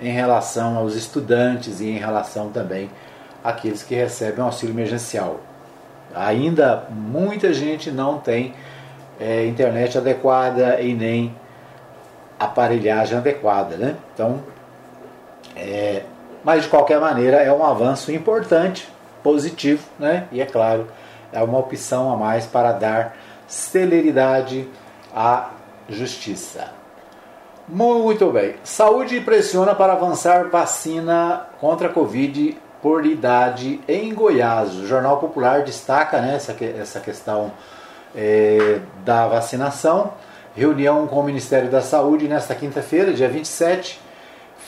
[0.00, 2.90] em relação aos estudantes e em relação também
[3.44, 5.40] àqueles que recebem auxílio emergencial.
[6.14, 8.54] Ainda muita gente não tem
[9.20, 11.34] é, internet adequada e nem
[12.44, 13.76] aparelhagem adequada.
[13.76, 13.96] Né?
[14.14, 14.42] Então,
[15.56, 16.02] é,
[16.44, 18.88] mas de qualquer maneira é um avanço importante,
[19.22, 20.26] positivo, né?
[20.32, 20.86] e é claro,
[21.32, 24.68] é uma opção a mais para dar celeridade
[25.14, 25.50] à
[25.88, 26.70] justiça.
[27.68, 28.56] Muito bem.
[28.64, 34.74] Saúde pressiona para avançar vacina contra a Covid por idade em Goiás.
[34.74, 37.52] O Jornal Popular destaca né, essa, essa questão
[38.14, 40.12] é, da vacinação.
[40.54, 43.98] Reunião com o Ministério da Saúde nesta quinta-feira, dia 27,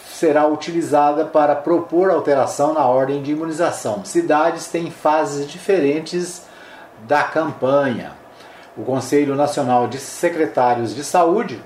[0.09, 4.03] será utilizada para propor alteração na ordem de imunização.
[4.03, 6.45] Cidades têm fases diferentes
[7.07, 8.13] da campanha.
[8.75, 11.63] O Conselho Nacional de Secretários de Saúde,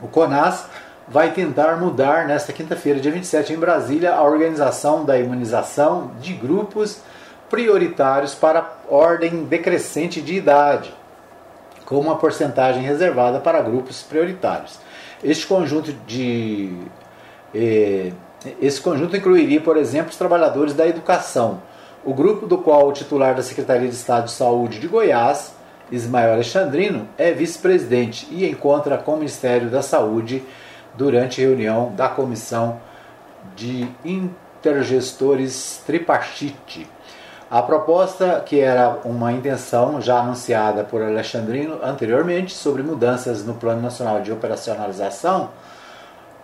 [0.00, 0.64] o CONAS,
[1.06, 7.00] vai tentar mudar nesta quinta-feira, dia 27, em Brasília, a organização da imunização de grupos
[7.50, 10.95] prioritários para ordem decrescente de idade
[11.86, 14.78] com uma porcentagem reservada para grupos prioritários.
[15.24, 16.74] Este conjunto de
[17.54, 18.12] eh,
[18.60, 21.62] esse conjunto incluiria, por exemplo, os trabalhadores da educação,
[22.04, 25.54] o grupo do qual o titular da Secretaria de Estado de Saúde de Goiás,
[25.90, 30.44] Ismael Alexandrino, é vice-presidente e encontra com o Ministério da Saúde
[30.94, 32.80] durante reunião da Comissão
[33.56, 36.95] de Intergestores Tripartite
[37.50, 43.80] a proposta, que era uma intenção já anunciada por Alexandrino anteriormente sobre mudanças no Plano
[43.80, 45.50] Nacional de Operacionalização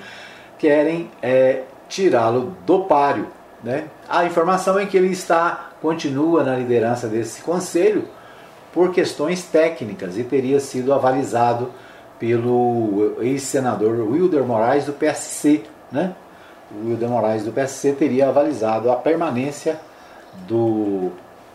[0.59, 3.29] querem é, tirá-lo do páreo.
[3.63, 3.87] Né?
[4.09, 8.09] A informação é que ele está continua na liderança desse conselho
[8.73, 11.71] por questões técnicas e teria sido avalizado
[12.19, 15.63] pelo ex-senador Wilder Moraes do PSC.
[15.93, 16.15] Né?
[16.71, 19.79] O Wilder Moraes do PSC teria avalizado a permanência
[20.49, 21.11] do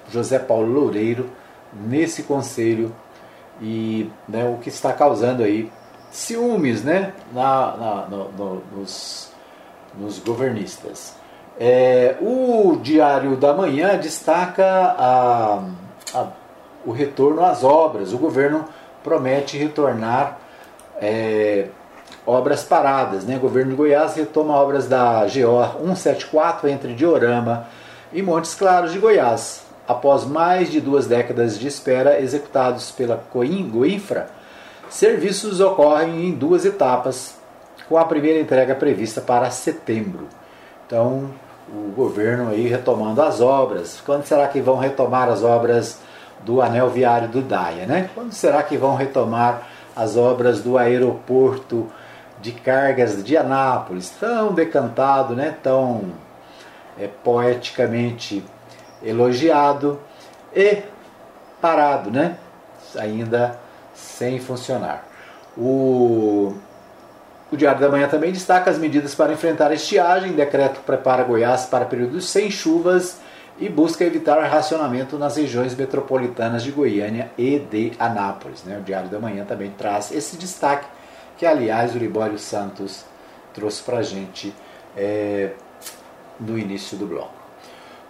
[0.10, 1.30] José Paulo Loureiro
[1.74, 2.94] nesse conselho
[3.62, 5.71] e né, o que está causando aí
[6.12, 9.32] ciúmes né, na, na no, no, nos,
[9.97, 11.15] nos governistas.
[11.60, 15.63] É, o Diário da Manhã destaca a,
[16.13, 16.28] a,
[16.86, 18.13] o retorno às obras.
[18.13, 18.65] O governo
[19.04, 20.39] promete retornar
[21.00, 21.67] é,
[22.26, 23.26] obras paradas.
[23.26, 23.38] Né?
[23.38, 27.67] O governo de Goiás retoma obras da GO 174 entre Diorama
[28.12, 29.63] e Montes Claros de Goiás.
[29.91, 34.30] Após mais de duas décadas de espera executados pela Coin, Goinfra,
[34.89, 37.38] serviços ocorrem em duas etapas,
[37.89, 40.30] com a primeira entrega prevista para setembro.
[40.88, 41.30] Então,
[41.67, 44.01] o governo aí retomando as obras.
[44.06, 45.99] Quando será que vão retomar as obras
[46.45, 48.10] do anel viário do Daia, né?
[48.15, 51.91] Quando será que vão retomar as obras do aeroporto
[52.39, 55.54] de cargas de Anápolis, tão decantado, né?
[55.62, 56.13] Tão
[56.97, 58.41] é, poeticamente
[59.04, 60.00] elogiado
[60.56, 60.84] e
[61.62, 62.38] parado, né?
[62.96, 63.60] Ainda
[63.94, 65.08] sem funcionar.
[65.58, 66.54] O
[67.52, 70.32] o Diário da Manhã também destaca as medidas para enfrentar a estiagem.
[70.32, 73.20] Decreto prepara Goiás para períodos sem chuvas
[73.60, 78.64] e busca evitar racionamento nas regiões metropolitanas de Goiânia e de Anápolis.
[78.64, 78.78] Né?
[78.78, 80.88] O Diário da Manhã também traz esse destaque,
[81.38, 83.04] que aliás o Libório Santos
[83.54, 84.56] trouxe para a gente
[84.96, 85.52] é,
[86.40, 87.40] no início do bloco.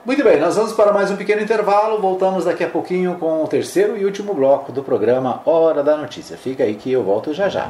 [0.03, 2.01] Muito bem, nós vamos para mais um pequeno intervalo.
[2.01, 6.35] Voltamos daqui a pouquinho com o terceiro e último bloco do programa Hora da Notícia.
[6.35, 7.69] Fica aí que eu volto já já.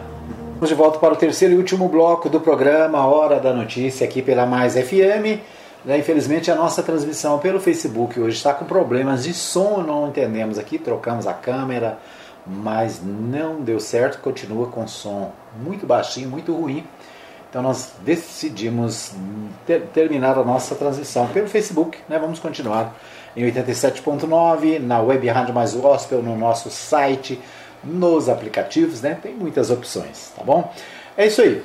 [0.54, 4.22] Vamos de volta para o terceiro e último bloco do programa Hora da Notícia aqui
[4.22, 5.42] pela Mais FM.
[5.84, 10.58] Né, infelizmente a nossa transmissão pelo Facebook hoje está com problemas de som, não entendemos
[10.58, 11.98] aqui, trocamos a câmera,
[12.48, 16.86] mas não deu certo, continua com som muito baixinho, muito ruim.
[17.52, 19.12] Então nós decidimos
[19.68, 22.18] ter, terminar a nossa transmissão pelo Facebook, né?
[22.18, 22.96] vamos continuar
[23.36, 27.38] em 87.9, na Web Rádio Mais Gospel, no nosso site,
[27.84, 29.18] nos aplicativos, né?
[29.22, 30.74] Tem muitas opções, tá bom?
[31.18, 31.62] É isso aí.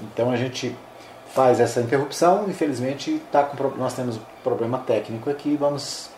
[0.00, 0.74] Então a gente
[1.32, 2.46] faz essa interrupção.
[2.48, 5.56] Infelizmente, tá com, nós temos um problema técnico aqui.
[5.56, 6.10] Vamos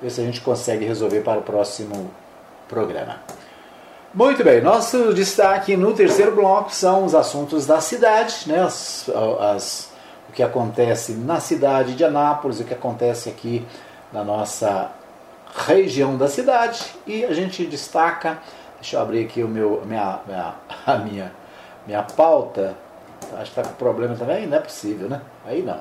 [0.00, 2.10] ver se a gente consegue resolver para o próximo
[2.68, 3.20] programa.
[4.14, 8.60] Muito bem, nosso destaque no terceiro bloco são os assuntos da cidade, né?
[8.60, 9.08] As,
[9.40, 9.92] as,
[10.28, 13.66] o que acontece na cidade de Anápolis, o que acontece aqui
[14.12, 14.90] na nossa
[15.66, 18.38] região da cidade e a gente destaca
[18.82, 21.32] Deixa eu abrir aqui o meu, minha, minha, a minha,
[21.86, 22.74] minha pauta.
[23.34, 24.44] Acho que está com problema também?
[24.44, 25.20] Não é possível, né?
[25.46, 25.78] Aí não.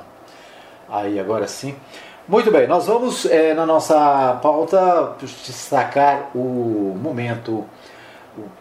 [0.88, 1.76] Aí agora sim.
[2.28, 7.65] Muito bem, nós vamos é, na nossa pauta destacar o momento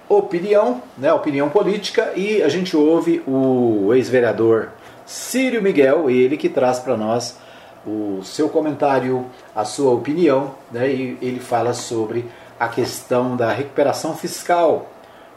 [0.08, 4.70] opinião, né, opinião política, e a gente ouve o ex-vereador
[5.06, 7.38] Círio Miguel, ele que traz para nós
[7.86, 12.26] o seu comentário, a sua opinião, né, e ele fala sobre
[12.58, 14.90] a questão da recuperação fiscal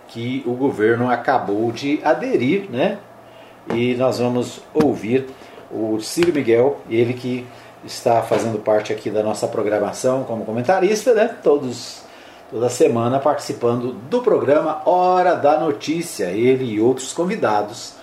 [0.09, 2.97] que o governo acabou de aderir, né?
[3.73, 5.27] E nós vamos ouvir
[5.71, 7.47] o Ciro Miguel, ele que
[7.85, 11.35] está fazendo parte aqui da nossa programação como comentarista, né?
[11.41, 12.03] Todos
[12.53, 16.25] toda semana participando do programa Hora da Notícia.
[16.25, 17.95] Ele e outros convidados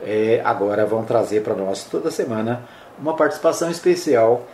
[0.00, 2.62] é, agora vão trazer para nós toda semana
[2.98, 4.46] uma participação especial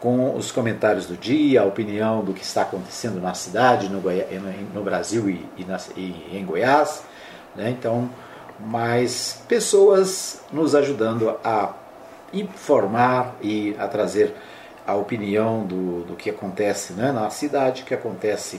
[0.00, 4.00] com os comentários do dia, a opinião do que está acontecendo na cidade, no,
[4.72, 7.04] no Brasil e, e, na, e, em Goiás.
[7.54, 7.68] Né?
[7.68, 8.08] Então,
[8.58, 11.74] mais pessoas nos ajudando a
[12.32, 14.34] informar e a trazer
[14.86, 17.12] a opinião do, do que acontece né?
[17.12, 18.58] na cidade, o que acontece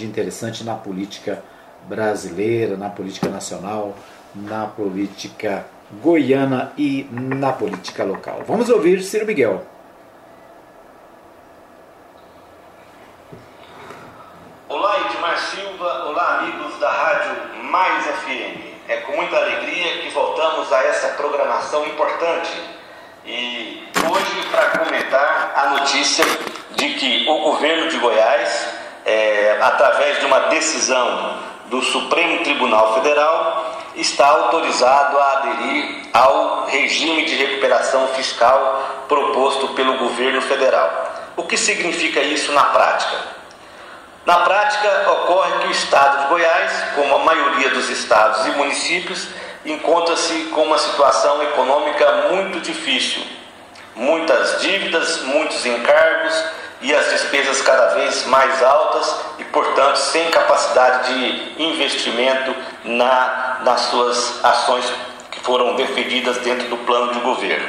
[0.00, 1.42] de interessante na política
[1.86, 3.94] brasileira, na política nacional,
[4.34, 5.66] na política
[6.02, 8.42] goiana e na política local.
[8.46, 9.62] Vamos ouvir Ciro Miguel.
[14.68, 16.04] Olá, Edmar Silva.
[16.08, 18.70] Olá, amigos da Rádio Mais FM.
[18.88, 22.50] É com muita alegria que voltamos a essa programação importante.
[23.26, 26.24] E hoje, para comentar a notícia
[26.74, 28.79] de que o governo de Goiás,
[29.10, 37.24] é, através de uma decisão do Supremo Tribunal Federal, está autorizado a aderir ao regime
[37.24, 40.88] de recuperação fiscal proposto pelo governo federal.
[41.36, 43.16] O que significa isso na prática?
[44.24, 49.28] Na prática, ocorre que o estado de Goiás, como a maioria dos estados e municípios,
[49.64, 53.22] encontra-se com uma situação econômica muito difícil.
[53.96, 56.44] Muitas dívidas, muitos encargos
[56.80, 62.54] e as despesas cada vez mais altas e, portanto, sem capacidade de investimento
[62.84, 64.84] na, nas suas ações
[65.30, 67.68] que foram defendidas dentro do plano de governo.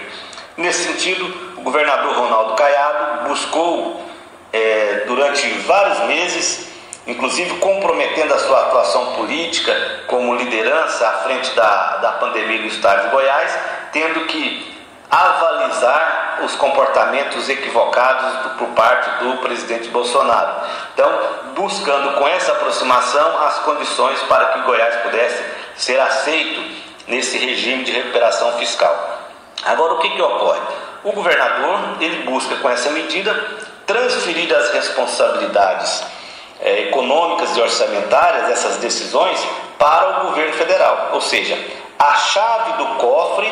[0.56, 1.26] Nesse sentido,
[1.58, 4.02] o governador Ronaldo Caiado buscou
[4.54, 6.68] é, durante vários meses,
[7.06, 13.04] inclusive comprometendo a sua atuação política como liderança à frente da, da pandemia no estado
[13.04, 13.58] de Goiás,
[13.92, 14.72] tendo que
[15.12, 20.66] avalizar os comportamentos equivocados do, por parte do presidente Bolsonaro.
[20.94, 21.12] Então,
[21.54, 25.44] buscando com essa aproximação as condições para que Goiás pudesse
[25.76, 26.62] ser aceito
[27.08, 29.20] nesse regime de recuperação fiscal.
[29.66, 30.62] Agora, o que, que ocorre?
[31.04, 33.34] O governador ele busca com essa medida
[33.86, 36.04] transferir as responsabilidades
[36.62, 39.46] é, econômicas e orçamentárias dessas decisões
[39.78, 41.58] para o governo federal, ou seja,
[41.98, 43.52] a chave do cofre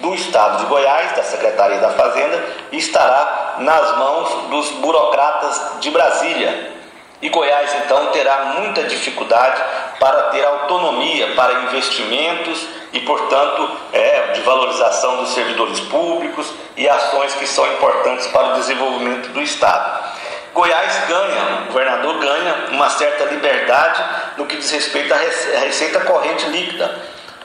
[0.00, 6.76] do Estado de Goiás, da Secretaria da Fazenda, estará nas mãos dos burocratas de Brasília.
[7.22, 9.62] E Goiás então terá muita dificuldade
[9.98, 17.34] para ter autonomia para investimentos e, portanto, é, de valorização dos servidores públicos e ações
[17.34, 20.04] que são importantes para o desenvolvimento do Estado.
[20.52, 24.02] Goiás ganha, o governador ganha uma certa liberdade
[24.38, 25.18] no que diz respeito à
[25.60, 26.98] receita corrente líquida.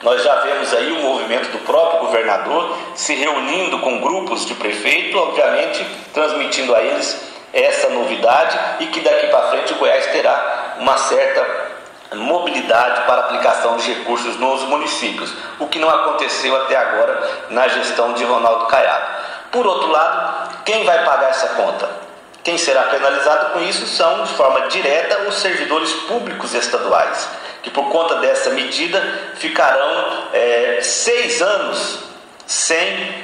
[0.03, 5.17] Nós já vemos aí o movimento do próprio governador se reunindo com grupos de prefeito,
[5.17, 10.97] obviamente transmitindo a eles essa novidade e que daqui para frente o Goiás terá uma
[10.97, 11.71] certa
[12.15, 18.13] mobilidade para aplicação de recursos nos municípios, o que não aconteceu até agora na gestão
[18.13, 19.05] de Ronaldo Caiado.
[19.51, 22.10] Por outro lado, quem vai pagar essa conta?
[22.43, 27.29] Quem será penalizado com isso são, de forma direta, os servidores públicos estaduais,
[27.61, 29.01] que por conta dessa medida
[29.35, 31.99] ficarão é, seis anos
[32.47, 33.23] sem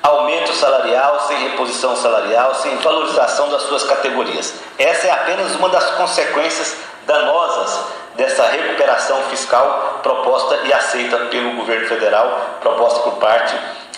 [0.00, 4.54] aumento salarial, sem reposição salarial, sem valorização das suas categorias.
[4.78, 6.76] Essa é apenas uma das consequências
[7.06, 7.80] danosas
[8.14, 13.56] dessa recuperação fiscal proposta e aceita pelo governo federal, proposta por parte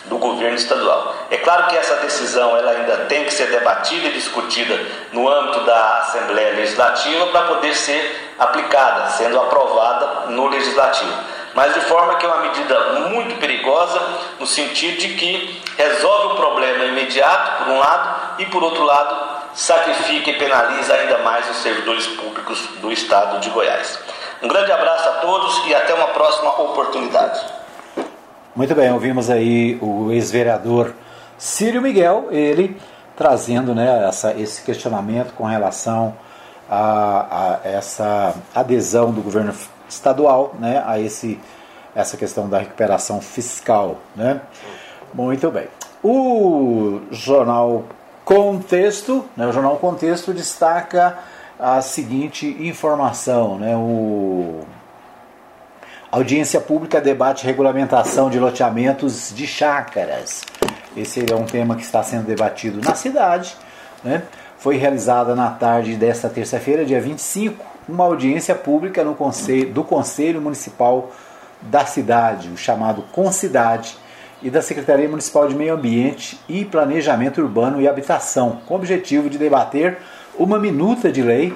[0.08, 1.14] do governo estadual.
[1.30, 4.78] É claro que essa decisão ela ainda tem que ser debatida e discutida
[5.12, 11.12] no âmbito da Assembleia Legislativa para poder ser aplicada, sendo aprovada no Legislativo.
[11.54, 12.78] Mas de forma que é uma medida
[13.08, 14.00] muito perigosa,
[14.38, 19.36] no sentido de que resolve o problema imediato, por um lado, e por outro lado,
[19.54, 23.98] sacrifica e penaliza ainda mais os servidores públicos do estado de Goiás.
[24.42, 27.40] Um grande abraço a todos e até uma próxima oportunidade.
[28.56, 30.94] Muito bem, ouvimos aí o ex-vereador
[31.36, 32.74] Círio Miguel, ele
[33.14, 36.16] trazendo né, essa, esse questionamento com relação
[36.66, 39.52] a, a, essa adesão do governo
[39.86, 41.38] estadual né, a esse,
[41.94, 43.98] essa questão da recuperação fiscal.
[44.16, 44.40] Né?
[45.12, 45.66] Muito bem.
[46.02, 47.84] O jornal
[48.24, 51.18] Contexto, né, o jornal Contexto destaca
[51.60, 54.64] a seguinte informação, né, o
[56.10, 60.44] audiência pública debate regulamentação de loteamentos de chácaras.
[60.96, 63.56] Esse é um tema que está sendo debatido na cidade,
[64.02, 64.22] né?
[64.58, 70.40] Foi realizada na tarde desta terça-feira, dia 25, uma audiência pública no conselho, do Conselho
[70.40, 71.10] Municipal
[71.60, 73.98] da cidade, o chamado Concidade,
[74.42, 79.28] e da Secretaria Municipal de Meio Ambiente e Planejamento Urbano e Habitação, com o objetivo
[79.28, 79.98] de debater
[80.38, 81.54] uma minuta de lei,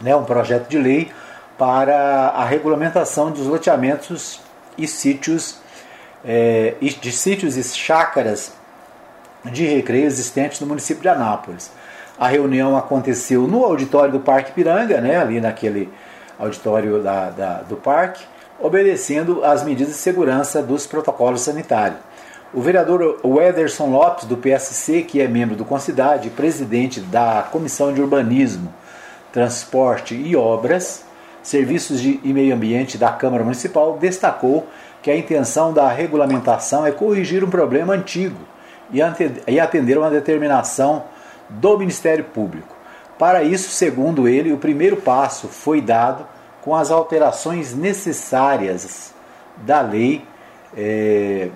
[0.00, 1.10] né, um projeto de lei
[1.58, 4.40] para a regulamentação dos loteamentos
[4.76, 5.58] e sítios
[6.24, 8.52] é, de sítios e chácaras
[9.44, 11.70] de recreio existentes no município de Anápolis.
[12.18, 15.88] A reunião aconteceu no auditório do Parque Piranga, né, ali naquele
[16.38, 18.24] auditório da, da do parque,
[18.58, 22.00] obedecendo às medidas de segurança dos protocolos sanitários.
[22.54, 28.00] O vereador Wederson Lopes, do PSC, que é membro do Concidade presidente da Comissão de
[28.00, 28.72] Urbanismo,
[29.32, 31.04] Transporte e Obras,
[31.46, 34.66] Serviços de e Meio Ambiente da Câmara Municipal destacou
[35.00, 38.40] que a intenção da regulamentação é corrigir um problema antigo
[38.92, 41.04] e atender uma determinação
[41.48, 42.74] do Ministério Público.
[43.16, 46.26] Para isso, segundo ele, o primeiro passo foi dado
[46.62, 49.14] com as alterações necessárias
[49.58, 50.24] da lei,
[50.76, 51.50] é,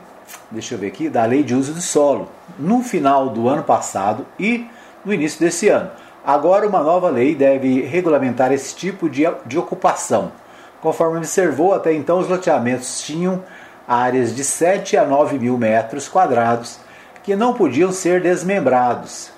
[0.52, 4.24] deixa eu ver aqui, da lei de uso do solo, no final do ano passado
[4.38, 4.68] e
[5.04, 5.90] no início desse ano.
[6.24, 10.32] Agora, uma nova lei deve regulamentar esse tipo de, de ocupação.
[10.80, 13.42] Conforme observou, até então os loteamentos tinham
[13.86, 16.78] áreas de 7 a 9 mil metros quadrados
[17.22, 19.30] que não podiam ser desmembrados.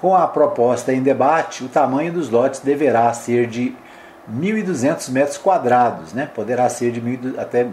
[0.00, 3.76] Com a proposta em debate, o tamanho dos lotes deverá ser de
[4.32, 6.28] 1.200 metros quadrados, né?
[6.34, 7.66] poderá ser de 1, até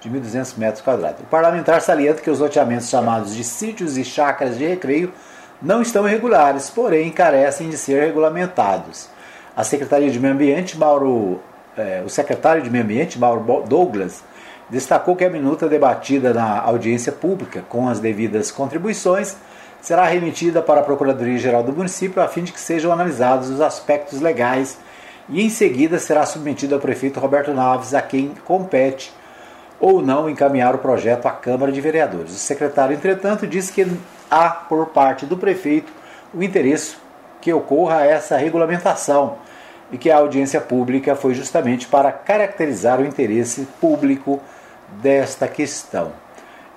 [0.00, 1.20] de 1.200 metros quadrados.
[1.20, 5.12] O parlamentar salienta que os loteamentos chamados de sítios e chácaras de recreio
[5.60, 9.08] não estão irregulares, porém carecem de ser regulamentados.
[9.56, 11.40] A Secretaria de Meio Ambiente, Mauro,
[11.76, 14.22] eh, o secretário de Meio Ambiente, Mauro Douglas,
[14.68, 19.36] destacou que a minuta debatida na audiência pública, com as devidas contribuições,
[19.80, 24.20] será remetida para a Procuradoria-Geral do município a fim de que sejam analisados os aspectos
[24.20, 24.78] legais
[25.28, 29.12] e em seguida será submetido ao prefeito Roberto Naves, a quem compete
[29.78, 32.32] ou não encaminhar o projeto à Câmara de Vereadores.
[32.32, 33.86] O secretário, entretanto, disse que
[34.30, 35.92] há por parte do prefeito
[36.34, 36.96] o interesse
[37.40, 39.38] que ocorra essa regulamentação
[39.90, 44.40] e que a audiência pública foi justamente para caracterizar o interesse público
[45.00, 46.12] desta questão.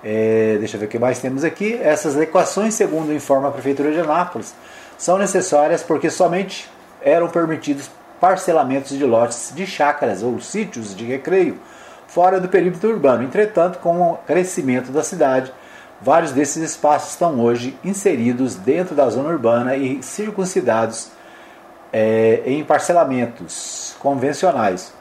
[0.02, 1.78] É, deixa eu ver o que mais temos aqui.
[1.82, 4.54] Essas equações, segundo informa a Prefeitura de Anápolis,
[4.96, 6.70] são necessárias porque somente
[7.02, 7.90] eram permitidos
[8.20, 11.58] parcelamentos de lotes de chácaras ou sítios de recreio
[12.06, 13.22] fora do perímetro urbano.
[13.22, 15.52] Entretanto, com o crescimento da cidade,
[16.00, 21.10] vários desses espaços estão hoje inseridos dentro da zona urbana e circuncidados
[21.92, 24.92] é, em parcelamentos convencionais,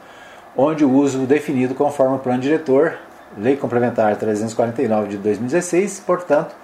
[0.58, 2.98] onde o uso definido conforme o plano diretor,
[3.38, 6.56] Lei Complementar 349 de 2016, portanto,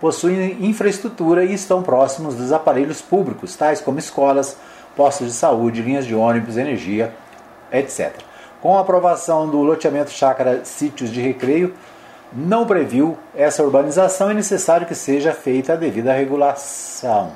[0.00, 4.56] possuem infraestrutura e estão próximos dos aparelhos públicos, tais como escolas,
[4.96, 7.12] postos de saúde, linhas de ônibus, energia,
[7.72, 8.12] etc.
[8.60, 11.74] Com a aprovação do loteamento chácara sítios de recreio,
[12.34, 17.32] não previu essa urbanização, é necessário que seja feita a devida regulação.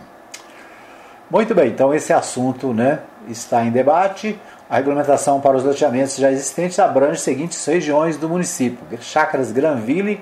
[1.30, 4.38] Muito bem, então esse assunto né, está em debate.
[4.68, 10.20] A regulamentação para os loteamentos já existentes abrange as seguintes regiões do município: Chácaras Granville,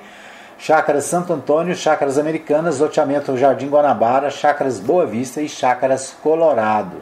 [0.58, 6.96] Chácaras Santo Antônio, Chácaras Americanas, loteamento Jardim Guanabara, Chácaras Boa Vista e Chácaras Colorado.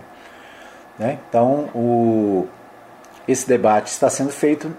[0.98, 1.18] Né?
[1.28, 2.46] Então, o,
[3.26, 4.74] esse debate está sendo feito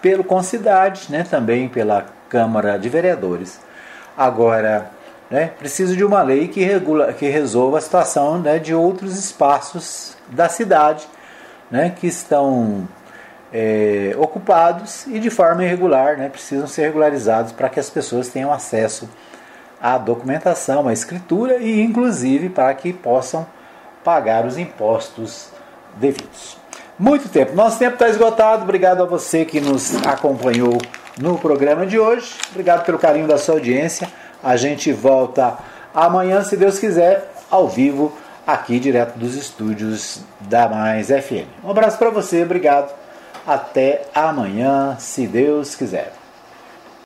[0.00, 2.06] pelo Concidade, né, também pela
[2.36, 3.58] Câmara de Vereadores.
[4.14, 4.90] Agora,
[5.30, 10.14] né, preciso de uma lei que, regula, que resolva a situação né, de outros espaços
[10.28, 11.08] da cidade
[11.70, 12.86] né, que estão
[13.50, 18.52] é, ocupados e de forma irregular, né, precisam ser regularizados para que as pessoas tenham
[18.52, 19.08] acesso
[19.80, 23.46] à documentação, à escritura e, inclusive, para que possam
[24.04, 25.48] pagar os impostos
[25.96, 26.58] devidos.
[26.98, 27.54] Muito tempo.
[27.54, 28.62] Nosso tempo está esgotado.
[28.62, 30.76] Obrigado a você que nos acompanhou
[31.18, 32.34] no programa de hoje.
[32.50, 34.08] Obrigado pelo carinho da sua audiência.
[34.42, 35.56] A gente volta
[35.94, 41.46] amanhã, se Deus quiser, ao vivo, aqui direto dos estúdios da Mais FM.
[41.64, 42.94] Um abraço para você, obrigado.
[43.46, 46.15] Até amanhã, se Deus quiser.